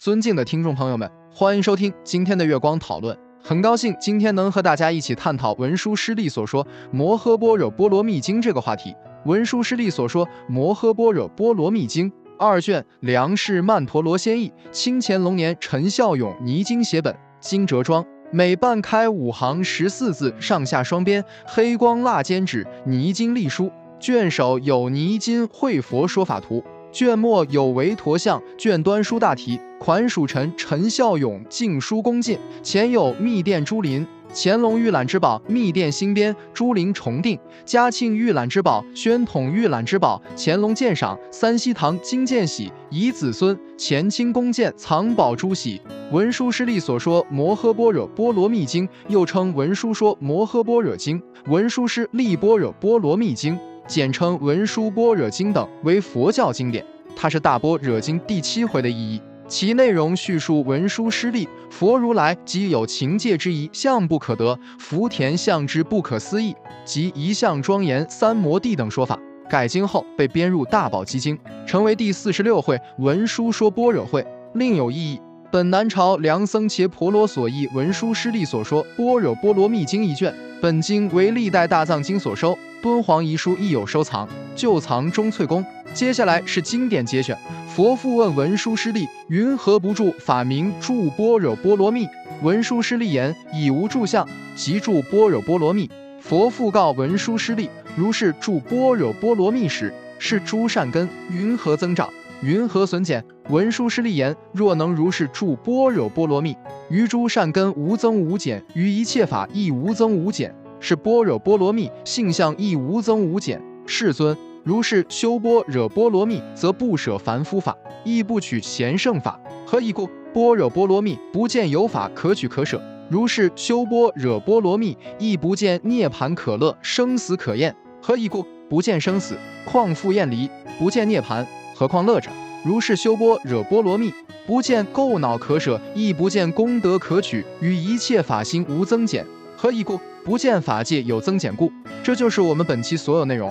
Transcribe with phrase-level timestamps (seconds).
[0.00, 3.14] 尊敬的听众朋友们，欢迎收听今天的月光讨论。
[3.44, 8.94] 很高兴今天能和大家一起探讨文殊师利所说《摩诃般若波罗蜜经》这个话题。
[9.26, 23.70] 文殊师利所说《摩诃般若波罗蜜经》二卷，梁氏曼陀罗先译，清乾隆年陈孝勇泥经写本，经折装，每半开五行十四字，上下双边，黑光蜡笺纸，泥经隶书。
[24.00, 26.64] 卷首有泥金绘佛说法图。
[26.90, 32.38] 卷末有为陀像，卷端书大题，款属臣陈孝勇敬书恭进。
[32.62, 37.38] 前有密殿珠林，乾隆御览之宝，密殿新编，珠林重定。
[37.64, 41.18] 嘉庆御览之宝，宣统御览之宝，乾隆鉴赏。
[41.32, 45.80] 三希堂金鉴玺，遗子孙乾清宫鉴藏宝珠玺。
[46.12, 51.18] 文殊师利所说《摩诃般若波罗蜜经》，又称《文殊说摩诃般若经》
[51.50, 53.54] 《文殊师利般若波罗蜜经》。
[53.86, 56.84] 简称文殊般若经等为佛教经典，
[57.16, 59.22] 它是大般若经第七回的意义。
[59.50, 69.18] 其内容叙述文殊师利佛如来即有情界之意，相不可得，福田相之不可思议，及一相庄严三摩地等说法。
[69.50, 74.24] 改经后被编入大宝积经，成为第四十六会文殊说般若会。
[74.54, 82.56] 另有意义，本南朝梁僧伽婆罗所译文殊师利所说般若波罗蜜经一卷，本经为历代大藏经所收。
[82.80, 84.26] 敦煌遗书亦有收藏，
[84.60, 85.64] 旧藏中翠宫。
[85.94, 87.34] 接下来是经典节选。
[87.66, 92.06] 佛父问文殊师利：“云何不住法名住般若波罗蜜？”
[92.42, 95.88] 文殊师利言：“已无住相，即住般若波罗蜜。”
[96.20, 102.10] 佛父告文殊师利：“如是住般若波罗蜜时，是诸善根云何增长？
[102.42, 106.54] 云何损减？”文殊师利言：“若能如是住般若波罗蜜，
[106.90, 113.60] 于诸善根无增无减，于一切法亦无增无减。”是般若波罗蜜性相亦无增无减。
[113.86, 119.40] 世尊，如是修般若波罗蜜，则不舍凡夫法，亦不取贤圣法。
[119.66, 120.06] 何以故？
[120.34, 122.80] 般若波罗蜜不见有法可取可舍。
[123.08, 127.74] 如是修般若波罗蜜，亦不见涅盘可乐，生死可厌。
[128.02, 128.44] 何以故？
[128.68, 129.34] 不见生死，
[129.64, 132.30] 况复厌离；不见涅盘，何况乐着？
[132.62, 134.12] 如是修般若波罗蜜，
[134.46, 139.26] 不见垢恼可舍，亦不见功德可取，与一切法心无增减。
[139.56, 139.98] 何以故？
[140.22, 141.72] 不见法界有增减故，
[142.02, 143.50] 这就是我们本期所有内容。